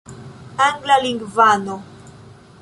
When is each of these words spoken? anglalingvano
anglalingvano 0.67 1.75